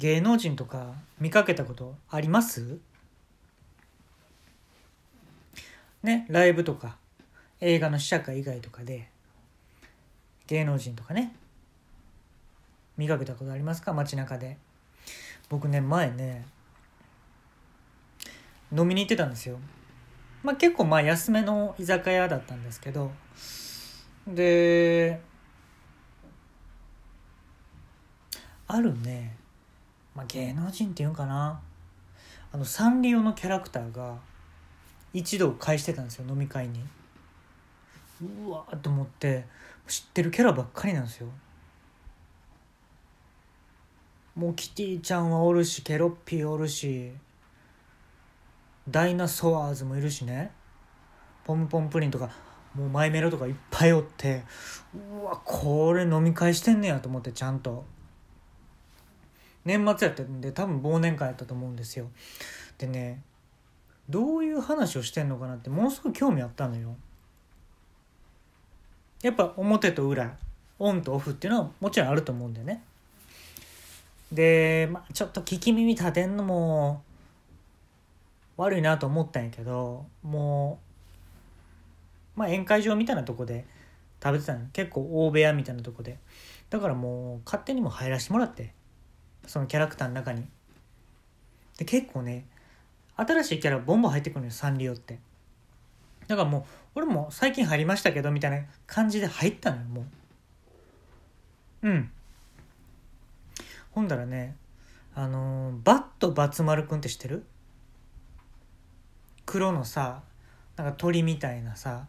[0.00, 2.78] 芸能人とか見かけたことあります？
[6.02, 6.96] ねライブとか
[7.60, 9.10] 映画の試写会以外とかで。
[10.46, 11.36] 芸能人とかね。
[12.96, 13.92] 見かけたことありますか？
[13.92, 14.56] 街中で。
[15.50, 16.46] 僕ね前ね
[18.74, 19.58] 飲みに行ってたんですよ。
[20.42, 23.12] まあ結構まあ安めの居酒屋だったんですけど。
[24.26, 25.20] で
[28.66, 29.36] あるね、
[30.14, 31.60] まあ、芸能人っていうんかな。
[32.52, 34.18] あのサンリオのキャラクターが
[35.12, 36.80] 一度返してたんですよ飲み会に。
[38.46, 39.46] うわーと思って
[39.86, 41.28] 知ってるキャラばっかりなんですよ。
[44.34, 47.12] もうキティちゃんはおるしケロッピーおるし
[48.88, 50.50] ダイナソワーズもいるしね。
[51.44, 52.30] ポムポンプリンとか
[52.74, 54.42] もうマイメロとかいっぱいおって
[54.94, 57.84] うわこれ飲み会してんねやと思ってちゃんと。
[59.64, 62.10] 年末やったんで多分忘年会やったと思うんですよ。
[62.78, 63.22] でね
[64.08, 66.96] どういう話をしてんのかなってものすごい興味あったのよ。
[69.22, 70.36] やっぱ表と裏
[70.78, 72.82] オンとオフっていうのはもちろんあると思うんだよね。
[74.32, 77.02] で、まあ、ちょっと聞き耳立てんのも
[78.56, 80.78] 悪いなと思ったんやけども
[82.36, 83.66] う、まあ、宴会場みたいなとこで
[84.22, 84.66] 食べてたの。
[84.72, 86.18] 結構大部屋みたいなとこで。
[86.70, 88.72] だからもう勝手にも入らせてもらって。
[89.50, 90.46] そのキャラクターの中に。
[91.76, 92.46] で結構ね
[93.16, 95.18] 新しいキャラボンボン入ってくるのよサンリオって。
[96.28, 100.04] だからもう俺も最近入りましたけどみたいな感じで入ったのよも
[101.82, 101.88] う。
[101.88, 102.10] うん。
[103.90, 104.54] ほんだらね
[105.16, 107.44] あのー、バットバツ丸くんって知ってる？
[109.46, 110.22] 黒のさ
[110.76, 112.06] なんか鳥みたいなさ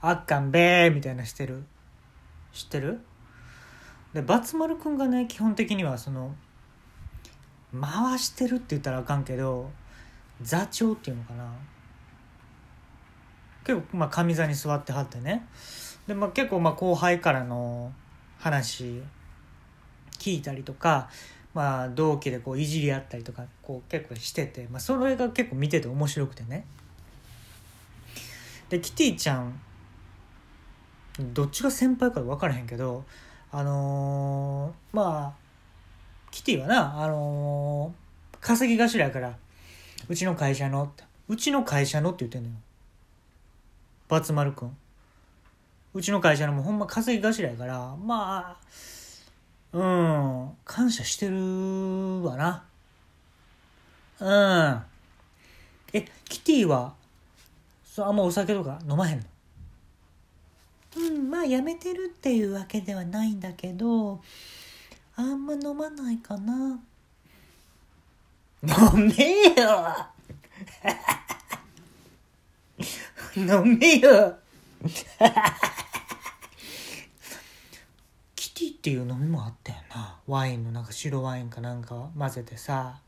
[0.00, 1.64] あっかんべーみたいなしてる？
[2.52, 3.00] 知ってる？
[4.14, 6.34] でバツ丸くんがね基本的にはその
[7.78, 9.70] 回してるって言ったらあかんけど
[10.42, 11.50] 座長っていうのかな。
[13.64, 15.46] 結構まあ上座に座ってはってね。
[16.06, 17.92] で、まあ、結構まあ後輩からの
[18.38, 19.02] 話
[20.18, 21.10] 聞いたりとか、
[21.52, 26.64] まあ、同期でこういじり合ったりとかこう結構してて、まあ、それが結構見てて面白くてね。
[28.70, 29.60] でキティちゃん
[31.18, 33.04] どっちが先輩か分からへんけど
[33.50, 35.38] あのー、まあ
[36.30, 39.36] キティはな、あのー、稼ぎ頭やから。
[40.08, 40.92] うちの会社の
[41.28, 42.54] うちの会社のって言ってんのよ。
[44.08, 44.76] バツ丸くん。
[45.92, 47.96] うちの会社のもほんま稼ぎ頭やから。
[47.96, 51.36] まあうん感謝してる
[52.24, 52.64] わな。
[54.20, 54.82] うん。
[55.92, 56.94] えキティは
[57.84, 59.24] そあんまお酒とか飲まへんの？
[60.96, 64.20] うんまあやめてるっていうわけではないんだけど
[65.16, 66.80] あんま飲まないかな。
[68.62, 69.96] 飲めよ！
[73.36, 74.36] 飲めよ！
[78.34, 80.18] キティっていう飲みもあったよな。
[80.26, 82.98] ワインのなんか白ワインかなんか混ぜてさ。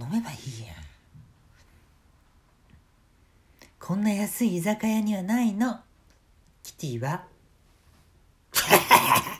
[0.00, 0.76] 飲めばいいやん。
[3.78, 5.74] こんな安い居酒屋にはないの。
[5.74, 5.80] キ
[6.80, 7.26] ティは？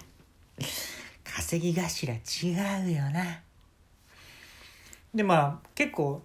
[1.24, 2.18] 稼ぎ頭違
[2.86, 3.40] うよな。
[5.14, 6.22] でまあ結構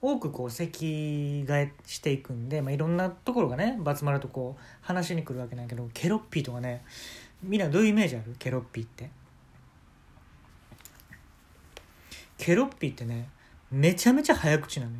[0.00, 6.82] 多くこう席替えしていくんで、まあ、いろんなところがねバツ丸とこう話しに来るわけなんやけどケロッピーとかね
[7.42, 8.34] みんなどういうイメージある？
[8.38, 9.10] ケロッピーって。
[12.38, 13.28] ケロッピーってね
[13.70, 14.98] めちゃめちゃ早口なのよ。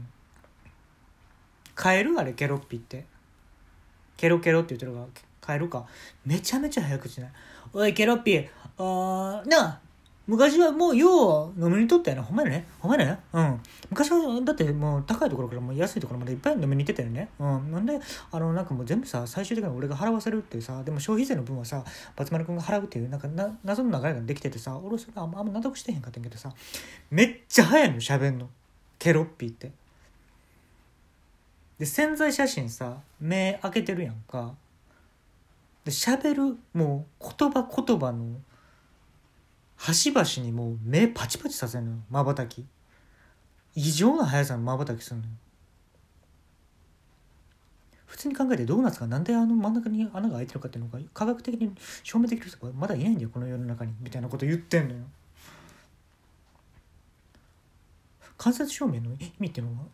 [1.75, 3.07] カエルあれケロッピーって。
[4.17, 5.07] ケロケロって言ってるから
[5.41, 5.85] カエルか。
[6.25, 7.31] めちゃめちゃ早口ない
[7.73, 8.49] おいケロッピー。
[8.79, 9.81] あーなあ。
[10.29, 12.23] 昔はもうよう飲みにとったよな。
[12.23, 12.67] ほんまやね。
[12.79, 13.19] ほんまやね。
[13.33, 13.61] うん。
[13.91, 17.29] 昔はだってもう高いところからもう安いところまでいっぱい飲みに行ってたよね。
[17.41, 17.73] うん。
[17.73, 17.99] なんで
[18.31, 21.83] あのなんかもう全部さ最終的に俺が払わせるっていうさでも消費税の分はさ
[22.15, 26.53] バツ丸君が払うっていうなんかな謎の流れができててさ俺それあんま納得してへんかったんけどさ
[27.11, 28.49] めっちゃ早いの喋んの。
[29.01, 29.73] ケロッピーって。
[31.83, 34.55] で潜在写真さ目開けてるやんか。
[35.85, 38.37] で喋るもう言葉言葉の
[39.75, 41.97] 端々にもう目パチパチさせるのよ。
[42.09, 42.65] まばたき。
[43.75, 45.31] 異常な速さのまばたきするのよ。
[48.07, 51.73] 普通に考えてドーナツがなんであの真ん中に穴が開いてるかっていうのが科学的に
[52.05, 53.93] 証明できる人がまだいないんだよこの世の中に。
[54.01, 55.01] みたいなこと言ってんのよ。
[58.39, 59.87] 間接照明の意味っていうのは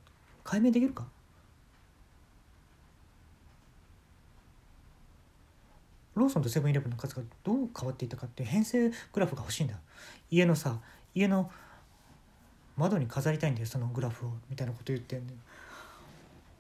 [0.44, 1.06] 解明できるか？
[6.18, 9.74] ローソンとセブンイレブンの数がどう変わっていたかっていう編成グラフが欲しいんだ。
[10.30, 10.78] 家のさ
[11.14, 11.50] 家の
[12.76, 15.38] 窓に飾りたいんだよそのグラフをみたいなこと言ってんだよ。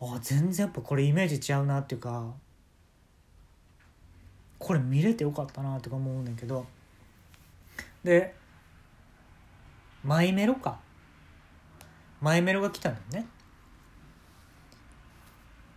[0.00, 2.32] あ全然やっぱこれイメージ違うなっていうか
[4.58, 6.66] これ見れてよかったなとか思うねんけど。
[8.04, 8.34] で
[10.04, 10.78] マイメロか。
[12.20, 13.28] マイメロが来たんだよね。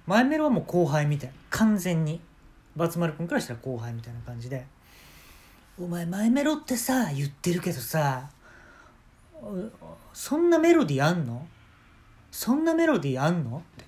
[0.08, 1.32] マイメロはもう後輩みたい。
[1.50, 2.20] 完全に。
[2.76, 4.66] バツ丸君からしたら後輩みたいな感じで
[5.80, 8.30] 「お前マイメロってさ言ってるけどさ
[10.14, 11.48] そんなメロディーあんの？
[12.32, 13.86] そんなメロディーあんの?」って。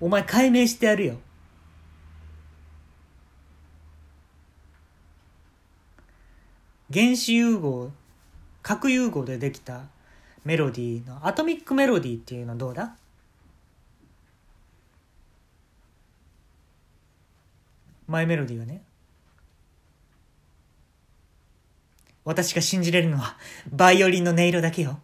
[0.00, 1.18] お前解明してやるよ。
[6.92, 7.92] 原子融合
[8.62, 9.82] 核融合でできた
[10.44, 12.96] メロディーのアトミックメロディーっていうのはどうだ？
[18.10, 18.82] マイメロディーはね。
[22.24, 23.36] 私が信じれるのは
[23.70, 24.98] バイオリンの音色だけよ。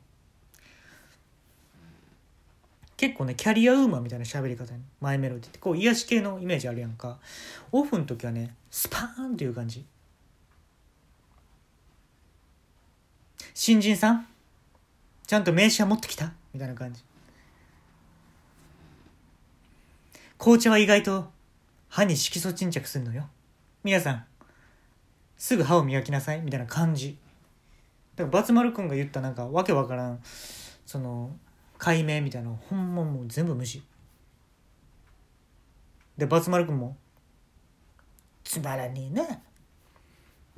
[2.97, 5.59] 結構ねキャリアウーマンみたいな喋り方にマイメロディーって。
[5.61, 7.19] こう癒し系のイメージあるやんか。
[7.71, 9.85] オフの時はねスパーンっていう感じ。
[13.55, 14.27] 新人さん
[15.29, 17.01] ちゃんと名刺は持ってきたみたいな感じ。
[20.39, 21.36] 紅茶は意外と
[21.97, 23.27] 歯に色素沈着するのよ。
[23.83, 24.27] 皆さん
[25.39, 27.17] すぐ歯を磨きなさいみたいな感じ。
[28.17, 30.21] だからバツ丸くんが言ったなんかわけわからん
[30.85, 31.35] その
[31.79, 33.83] 解明みたいなのほんまもう全部無視。
[36.19, 36.99] でバツ丸くんも
[38.45, 39.25] つまらねえな。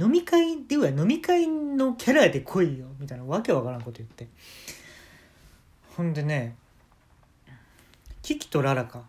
[0.01, 4.27] 飲み会では飲み会のキャラで来いよみたいなわけわからんこと言って。
[5.97, 6.57] ほんでね
[8.23, 9.05] キキとララか。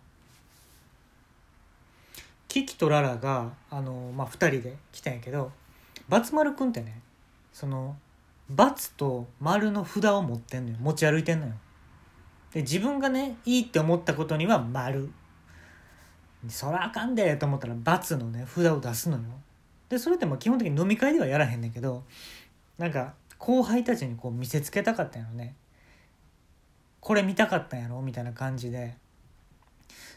[2.50, 5.52] キキとララがあの、まあ、2人で来たんやけど
[6.10, 7.00] バツ丸くんってね
[7.54, 7.96] その
[8.50, 10.78] バツと丸の札を持ってんのよ。
[10.82, 11.54] 持ち歩いてんのよ。
[12.52, 15.12] で自分がねいいって思ったことには丸。
[16.48, 19.24] そらあかんでと思ったら×のね札を出すのよ。
[19.88, 22.04] でそれっても基本的に飲み会ではやらへんねんけど
[22.80, 25.54] なんか後輩たちにこう見せつけたかったんやろね。
[27.00, 28.02] これ見たかったんやろ？
[28.02, 28.98] みたいな感じで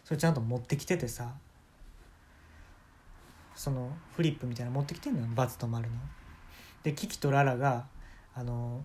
[0.05, 1.35] それちゃんと持ってきててさ。
[3.63, 5.95] そのフリップみたいなの持ってきてんのよバツと丸の。
[6.83, 7.87] でキキとララが
[8.35, 8.85] あの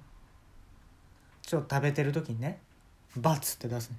[1.42, 2.60] ちょっと食べてる時にね
[3.18, 3.98] 「バツ」って出すね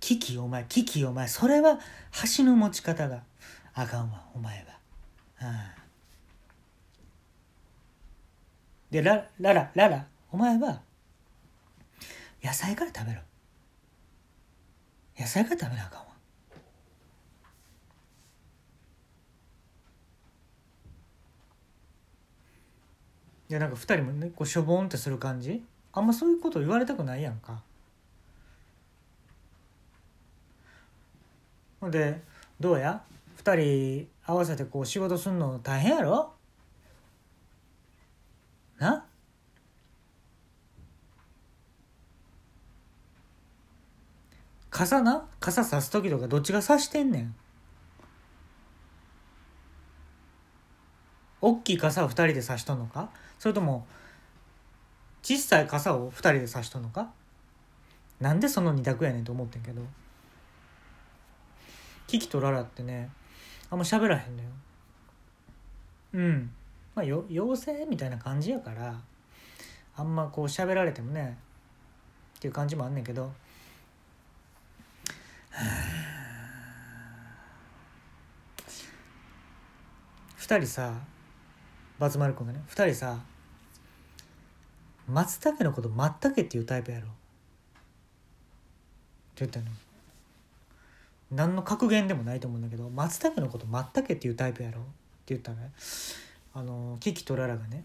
[0.00, 1.78] キキお前キキお前それは
[2.10, 3.22] 箸の持ち方が
[3.72, 4.78] あかんわお前は。
[5.42, 5.60] うん。
[8.90, 10.82] でラララララお前は
[12.42, 13.20] 野菜から食べろ。
[15.16, 16.17] 野菜から食べなあかんわ。
[23.50, 25.64] いやなんか2人もねこうしょぼんってする感じ？
[25.92, 27.62] あんまそういうこと言われたくないやんか。
[31.80, 32.20] ほんで
[32.60, 33.02] どうや
[33.42, 36.32] ？2人合わせてこう仕事すんの大変やろ？
[38.78, 39.06] な？
[44.68, 45.26] 傘な？
[45.40, 47.34] 傘さす時とかどっちがさしてんねん。
[51.40, 53.08] 大きい傘を2人で差しとんのか？
[53.38, 53.86] それとも
[55.22, 57.10] 小さい傘を2人で差しとんのか？
[58.20, 59.82] なんでその二択やねんと思ってんけど。
[62.06, 63.10] キキとララってね
[63.70, 64.48] あんま喋らへんのよ。
[66.14, 66.50] うん。
[66.94, 68.98] まあよ妖精みたいな感じやから
[69.94, 71.36] あんまこう喋られてもね
[72.38, 73.30] っていう感じもあんねんけど。
[80.38, 80.94] 2人さ
[81.98, 83.18] バツ丸君がね2人さ
[85.08, 87.06] 松茸のこと松茸っていうタイプやろ。
[87.06, 87.10] っ
[89.34, 89.66] て言ったの。
[91.30, 94.80] 何の格言でもないと思うんだけど松茸のこと松茸っていうタイプやろ。
[94.80, 94.82] っ
[95.24, 95.72] て言ったらね。
[96.54, 97.84] あのキキとララがね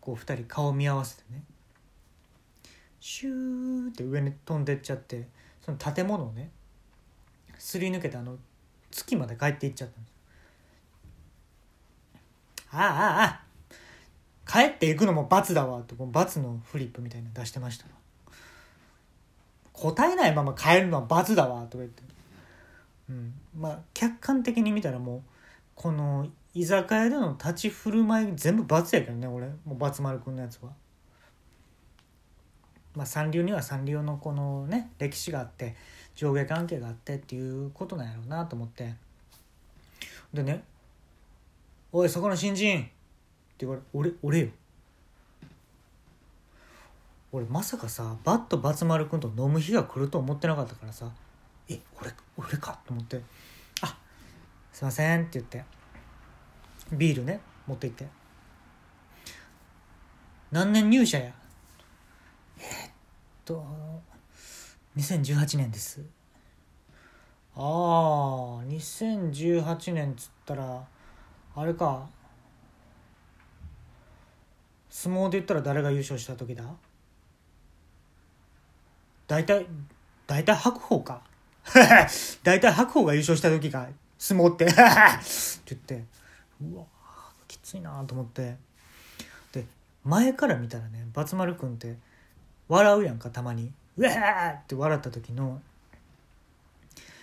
[0.00, 1.42] こう2人顔見合わせてね
[3.00, 5.28] シューって上に飛んでっちゃって
[5.64, 6.50] その建物をね
[7.58, 8.36] すり抜けてあの
[8.90, 10.13] 月まで帰っていっちゃったんです
[12.74, 13.40] ああああ
[14.46, 17.86] 帰っていくのも罰だわと罰のフリップみたいなの出してました。
[19.72, 22.02] 答えないまま帰るのは罰だわとか言って。
[23.10, 25.22] うん、まあ客観的に見たらもう
[25.74, 29.46] この居酒屋での立ち振る舞い全部罰やけどね俺。
[29.64, 30.70] もう罰丸くんのやつは。
[32.94, 35.74] まあ、三流には三流のこのね歴史があって
[36.14, 38.94] 上下関係があってっていうことなんやろうなと思って。
[40.32, 40.62] でね
[41.96, 42.90] おいそこの新人」って
[43.58, 44.48] 言われ俺俺よ。
[47.30, 51.12] 俺まさかさバットバツ丸くんと飲む日が来ると思ってなかったからさ
[51.70, 53.22] 「え俺俺か?」と思って
[53.80, 53.96] 「あ
[54.72, 55.64] すいません」って言って。
[56.92, 58.08] ビールね持って行って
[60.50, 61.32] 「何年入社や?」
[62.58, 62.90] えーっ
[63.44, 63.64] と
[64.96, 66.00] 2018年です。
[67.54, 67.62] ああ
[68.64, 70.88] 2018年っつったら
[71.56, 72.06] あれか。
[74.90, 76.64] 相撲で言ったら誰が優勝した時だ？
[79.26, 79.66] 大体
[80.26, 81.22] 大体白鵬か。
[82.42, 83.88] 大体白鵬が優勝した時か。
[84.18, 84.64] 相撲って。
[84.66, 84.74] って
[85.66, 86.04] 言って。
[86.60, 86.84] うわ
[87.46, 88.56] きついなと思って。
[89.52, 89.64] で
[90.04, 91.96] 前から見たらねバツ丸くんって
[92.68, 93.72] 笑うやんかたまに。
[93.96, 95.60] うわーって笑った時の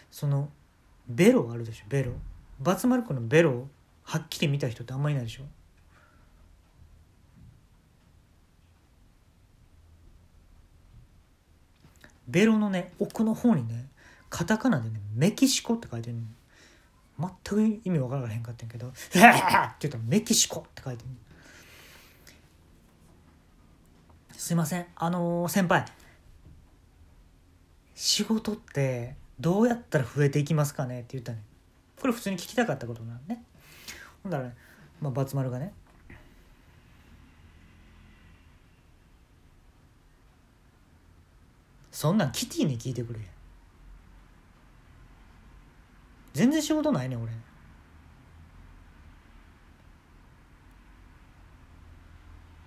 [0.10, 0.50] その
[1.08, 2.14] ベロあるでしょベロ。
[2.60, 3.68] バツ丸くんのベロ
[4.20, 5.44] っきり見た人ってあんまいないでしょ？
[12.28, 13.86] ベロのね奥の方にね
[14.30, 16.22] カタカナでね「メキシコ」って書いてるの
[17.46, 21.10] 全く意味わからへんかったんやけど「って言ったら「メキシコ」って書いてる
[24.38, 24.88] すいません。
[24.96, 25.86] あのー先輩。
[27.94, 31.02] 仕事ってどうやったら増えていきますかね？
[31.02, 31.44] って言ったね
[32.00, 33.44] これ普通に聞きたかったことなのね。
[34.24, 34.56] ほんだらね、
[35.02, 35.74] まあ、バツ丸がね。
[41.92, 43.20] そんなんキティに聞いてくれ。
[46.34, 47.32] 全然仕事ないね俺。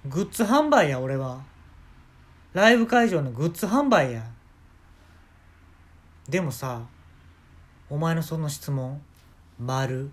[0.06, 1.42] グッズ販売や俺は。
[2.52, 4.22] ライブ会場のグッズ販売や。
[6.28, 6.82] でもさ
[7.90, 9.02] お前のその質問
[9.58, 10.10] 丸。